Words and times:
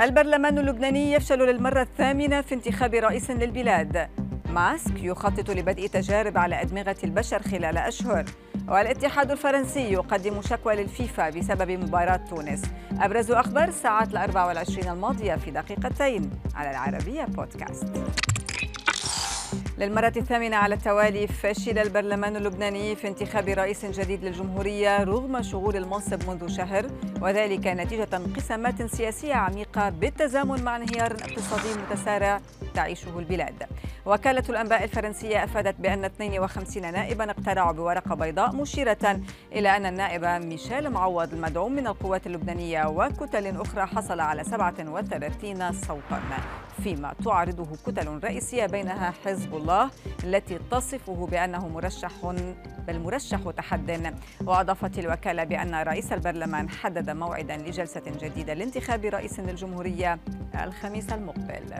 البرلمان 0.00 0.58
اللبناني 0.58 1.12
يفشل 1.12 1.38
للمرة 1.38 1.82
الثامنة 1.82 2.40
في 2.40 2.54
انتخاب 2.54 2.94
رئيس 2.94 3.30
للبلاد. 3.30 4.08
ماسك 4.46 5.02
يخطط 5.02 5.50
لبدء 5.50 5.86
تجارب 5.86 6.38
على 6.38 6.62
أدمغة 6.62 6.96
البشر 7.04 7.42
خلال 7.42 7.78
أشهر. 7.78 8.24
والاتحاد 8.68 9.30
الفرنسي 9.30 9.92
يقدم 9.92 10.42
شكوى 10.42 10.74
للفيفا 10.74 11.30
بسبب 11.30 11.70
مباراة 11.70 12.16
تونس. 12.16 12.62
أبرز 13.00 13.30
أخبار 13.30 13.68
الساعات 13.68 14.08
الأربع 14.08 14.44
والعشرين 14.46 14.88
الماضية 14.88 15.34
في 15.34 15.50
دقيقتين. 15.50 16.30
على 16.54 16.70
العربية 16.70 17.24
بودكاست. 17.24 17.86
للمرة 19.80 20.12
الثامنة 20.16 20.56
على 20.56 20.74
التوالي 20.74 21.26
فشل 21.26 21.78
البرلمان 21.78 22.36
اللبناني 22.36 22.96
في 22.96 23.08
انتخاب 23.08 23.48
رئيس 23.48 23.84
جديد 23.84 24.24
للجمهورية 24.24 25.04
رغم 25.04 25.42
شغول 25.42 25.76
المنصب 25.76 26.28
منذ 26.28 26.48
شهر 26.48 26.86
وذلك 27.20 27.66
نتيجة 27.66 28.08
انقسامات 28.14 28.82
سياسية 28.82 29.34
عميقة 29.34 29.88
بالتزامن 29.88 30.64
مع 30.64 30.76
انهيار 30.76 31.12
اقتصادي 31.12 31.68
متسارع 31.82 32.40
تعيشه 32.74 33.18
البلاد. 33.18 33.62
وكالة 34.06 34.44
الأنباء 34.48 34.84
الفرنسية 34.84 35.44
أفادت 35.44 35.80
بأن 35.80 36.04
52 36.04 36.92
نائبا 36.92 37.30
اقترعوا 37.30 37.72
بورقة 37.72 38.14
بيضاء 38.14 38.54
مشيرة 38.54 39.20
إلى 39.52 39.76
أن 39.76 39.86
النائب 39.86 40.24
ميشيل 40.44 40.90
معوض 40.90 41.32
المدعوم 41.32 41.72
من 41.72 41.86
القوات 41.86 42.26
اللبنانية 42.26 42.84
وكتل 42.88 43.60
أخرى 43.60 43.86
حصل 43.86 44.20
على 44.20 44.44
37 44.44 45.72
صوتا. 45.72 46.20
فيما 46.84 47.14
تعرضه 47.24 47.76
كتل 47.86 48.20
رئيسية 48.24 48.66
بينها 48.66 49.14
حزب 49.24 49.54
الله 49.54 49.90
التي 50.24 50.58
تصفه 50.70 51.26
بأنه 51.26 51.68
مرشح 51.68 52.12
بل 52.86 53.00
مرشح 53.00 53.50
تحد. 53.56 54.14
وأضافت 54.46 54.98
الوكالة 54.98 55.44
بأن 55.44 55.74
رئيس 55.74 56.12
البرلمان 56.12 56.68
حدد 56.68 57.10
موعدا 57.10 57.56
لجلسة 57.56 58.02
جديدة 58.06 58.54
لانتخاب 58.54 59.04
رئيس 59.04 59.40
للجمهورية 59.40 60.18
الخميس 60.64 61.12
المقبل. 61.12 61.74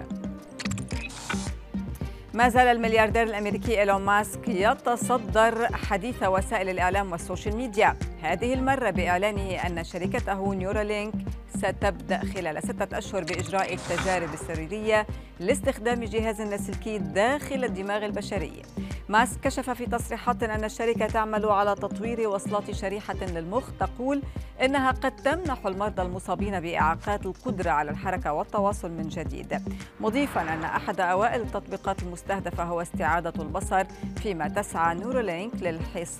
ما 2.34 2.48
زال 2.48 2.66
الملياردير 2.66 3.22
الأمريكي 3.22 3.80
إيلون 3.80 4.02
ماسك 4.02 4.48
يتصدر 4.48 5.76
حديث 5.76 6.22
وسائل 6.22 6.68
الإعلام 6.68 7.12
والسوشيال 7.12 7.56
ميديا. 7.56 7.96
هذه 8.22 8.54
المرة 8.54 8.90
باعلانه 8.90 9.66
أن 9.66 9.84
شركته 9.84 10.54
نيورالينك 10.54 11.14
ستبدأ 11.56 12.20
خلال 12.34 12.62
ستة 12.62 12.98
أشهر 12.98 13.24
بإجراء 13.24 13.74
التجارب 13.74 14.34
السريرية 14.34 15.06
لاستخدام 15.40 16.04
جهاز 16.04 16.40
لاسلكي 16.40 16.98
داخل 16.98 17.64
الدماغ 17.64 18.04
البشري. 18.04 18.62
ماسك 19.10 19.40
كشف 19.40 19.70
في 19.70 19.86
تصريحات 19.86 20.42
أن 20.42 20.64
الشركة 20.64 21.06
تعمل 21.06 21.46
على 21.46 21.74
تطوير 21.74 22.28
وصلات 22.28 22.70
شريحة 22.70 23.14
للمخ 23.14 23.70
تقول 23.80 24.22
إنها 24.62 24.90
قد 24.90 25.16
تمنح 25.16 25.66
المرضى 25.66 26.02
المصابين 26.02 26.60
بإعاقات 26.60 27.26
القدرة 27.26 27.70
على 27.70 27.90
الحركة 27.90 28.32
والتواصل 28.32 28.90
من 28.90 29.08
جديد. 29.08 29.62
مضيفا 30.00 30.54
أن 30.54 30.64
أحد 30.64 31.00
أوائل 31.00 31.40
التطبيقات 31.40 32.02
المستهدفة 32.02 32.64
هو 32.64 32.82
استعادة 32.82 33.42
البصر 33.42 33.84
فيما 34.22 34.48
تسعى 34.48 34.94
نورولينك 34.94 35.52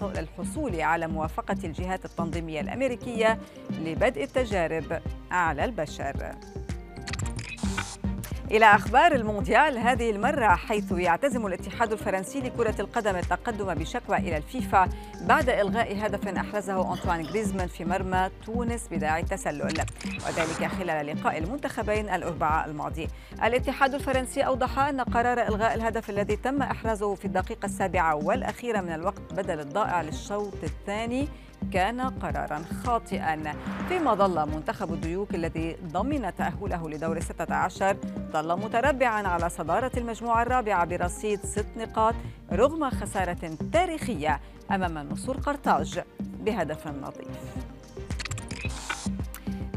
للحصول 0.01 0.81
على 0.81 1.07
موافقة 1.07 1.57
الجهات 1.65 2.05
التنظيمية 2.05 2.61
الأمريكية 2.61 3.39
لبدء 3.71 4.25
التجارب 4.25 5.01
على 5.31 5.65
البشر. 5.65 6.35
إلى 8.51 8.67
أخبار 8.67 9.13
المونديال 9.13 9.79
هذه 9.79 10.11
المرة 10.11 10.47
حيث 10.47 10.93
يعتزم 10.93 11.47
الاتحاد 11.47 11.93
الفرنسي 11.93 12.41
لكرة 12.41 12.75
القدم 12.81 13.17
التقدم 13.17 13.75
بشكوى 13.75 14.17
إلى 14.17 14.37
الفيفا 14.37 14.89
بعد 15.21 15.49
إلغاء 15.49 16.07
هدف 16.07 16.29
أحرزه 16.29 16.93
أنطوان 16.93 17.27
غريزمان 17.27 17.69
في 17.69 17.85
مرمى 17.85 18.31
تونس 18.47 18.89
بداعي 18.91 19.23
التسلل. 19.23 19.85
وذلك 20.27 20.67
خلال 20.79 21.07
لقاء 21.07 21.39
المنتخبين 21.39 22.09
الأربعاء 22.09 22.69
الماضي. 22.69 23.09
الاتحاد 23.45 23.95
الفرنسي 23.95 24.41
أوضح 24.43 24.79
أن 24.79 25.01
قرار 25.01 25.43
إلغاء 25.49 25.75
الهدف 25.75 26.11
الذي 26.11 26.37
تم 26.37 26.63
إحرازه 26.63 27.15
في 27.15 27.25
الدقيقة 27.25 27.67
السابعة 27.67 28.15
والأخيرة 28.15 28.81
من 28.81 28.93
الوقت 28.93 29.33
بدل 29.33 29.61
الضائع 29.61 30.03
للشوط 30.03 30.55
الثاني 30.63 31.29
كان 31.73 32.01
قرارا 32.01 32.63
خاطئا. 32.85 33.55
فيما 33.89 34.15
ظل 34.15 34.49
منتخب 34.55 34.93
الديوك 34.93 35.35
الذي 35.35 35.77
ضمن 35.93 36.35
تأهله 36.35 36.91
لدور 36.91 37.21
16 37.21 37.97
ظل 38.33 38.57
متربعا 38.61 39.29
على 39.29 39.51
صدارة 39.51 39.93
المجموعة 39.97 40.43
الرابعة 40.43 40.85
برصيد 40.85 41.41
ست 41.45 41.67
نقاط 41.77 42.15
رغم 42.53 42.91
خسارة 42.91 43.57
تاريخية 43.73 44.41
أمام 44.71 44.99
نسور 44.99 45.37
قرطاج 45.37 46.01
بهدف 46.21 46.87
نظيف. 46.87 47.80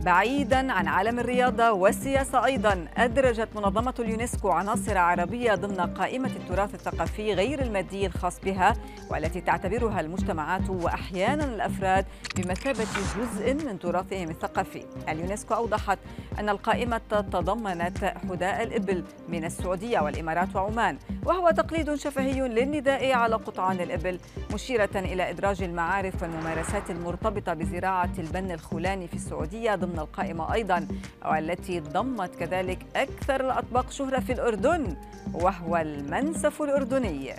بعيدا 0.05 0.71
عن 0.71 0.87
عالم 0.87 1.19
الرياضة 1.19 1.71
والسياسة 1.71 2.45
أيضا 2.45 2.87
أدرجت 2.97 3.49
منظمة 3.55 3.93
اليونسكو 3.99 4.49
عناصر 4.49 4.97
عربية 4.97 5.55
ضمن 5.55 5.79
قائمة 5.79 6.27
التراث 6.35 6.75
الثقافي 6.75 7.33
غير 7.33 7.61
المادي 7.61 8.05
الخاص 8.05 8.39
بها 8.39 8.73
والتي 9.11 9.41
تعتبرها 9.41 9.99
المجتمعات 9.99 10.69
وأحيانا 10.69 11.45
الأفراد 11.45 12.05
بمثابة 12.37 12.87
جزء 13.17 13.53
من 13.53 13.79
تراثهم 13.79 14.29
الثقافي. 14.29 14.83
اليونسكو 15.09 15.53
أوضحت 15.53 15.99
أن 16.39 16.49
القائمة 16.49 17.01
تضمنت 17.09 18.03
حداء 18.03 18.63
الإبل 18.63 19.03
من 19.29 19.45
السعودية 19.45 19.99
والإمارات 19.99 20.55
وعمان 20.55 20.97
وهو 21.25 21.51
تقليد 21.51 21.95
شفهي 21.95 22.47
للنداء 22.47 23.11
على 23.11 23.35
قطعان 23.35 23.79
الإبل 23.81 24.19
مشيرة 24.53 24.89
إلى 24.95 25.29
إدراج 25.29 25.63
المعارف 25.63 26.21
والممارسات 26.21 26.89
المرتبطة 26.89 27.53
بزراعة 27.53 28.11
البن 28.19 28.51
الخولاني 28.51 29.07
في 29.07 29.13
السعودية 29.13 29.75
ضمن 29.93 29.99
القائمة 29.99 30.53
أيضا 30.53 30.87
والتي 31.25 31.79
ضمت 31.79 32.35
كذلك 32.35 32.85
أكثر 32.95 33.45
الأطباق 33.45 33.91
شهرة 33.91 34.19
في 34.19 34.33
الأردن 34.33 34.95
وهو 35.33 35.77
المنسف 35.77 36.61
الأردني. 36.61 37.35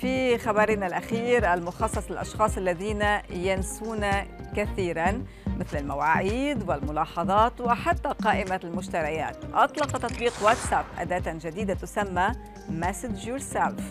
في 0.00 0.38
خبرنا 0.38 0.86
الأخير 0.86 1.54
المخصص 1.54 2.10
للأشخاص 2.10 2.56
الذين 2.56 3.02
ينسون 3.30 4.06
كثيرا 4.56 5.24
مثل 5.58 5.78
المواعيد 5.78 6.68
والملاحظات 6.68 7.60
وحتى 7.60 8.08
قائمة 8.08 8.60
المشتريات. 8.64 9.36
أطلق 9.54 9.86
تطبيق 9.86 10.32
واتساب 10.42 10.84
أداة 10.98 11.32
جديدة 11.32 11.74
تسمى 11.74 12.32
Message 12.80 13.26
Yourself. 13.26 13.82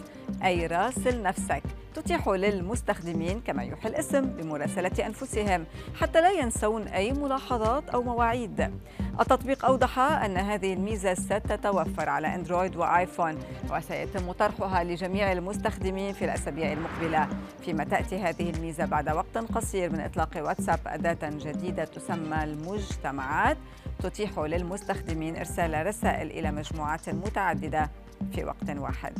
أي 0.43 0.67
راسل 0.67 1.23
نفسك. 1.23 1.63
تتيح 1.95 2.27
للمستخدمين 2.27 3.41
كما 3.47 3.63
يوحي 3.63 3.89
الاسم 3.89 4.21
بمراسلة 4.21 5.05
أنفسهم 5.05 5.65
حتى 5.95 6.21
لا 6.21 6.31
ينسون 6.31 6.87
أي 6.87 7.13
ملاحظات 7.13 7.89
أو 7.89 8.03
مواعيد. 8.03 8.71
التطبيق 9.19 9.65
أوضح 9.65 9.99
أن 9.99 10.37
هذه 10.37 10.73
الميزة 10.73 11.13
ستتوفر 11.13 12.09
على 12.09 12.35
أندرويد 12.35 12.75
وآيفون 12.75 13.39
وسيتم 13.71 14.31
طرحها 14.31 14.83
لجميع 14.83 15.31
المستخدمين 15.31 16.13
في 16.13 16.25
الأسابيع 16.25 16.73
المقبلة. 16.73 17.27
فيما 17.65 17.83
تأتي 17.83 18.19
هذه 18.19 18.49
الميزة 18.49 18.85
بعد 18.85 19.09
وقت 19.09 19.37
قصير 19.37 19.89
من 19.89 19.99
إطلاق 19.99 20.29
واتساب 20.37 20.79
أداة 20.87 21.29
جديدة 21.29 21.83
تسمى 21.83 22.43
المجتمعات 22.43 23.57
تتيح 23.99 24.39
للمستخدمين 24.39 25.35
إرسال 25.35 25.85
رسائل 25.85 26.31
إلى 26.31 26.51
مجموعات 26.51 27.09
متعددة 27.09 27.89
في 28.35 28.43
وقت 28.45 28.69
واحد. 28.69 29.13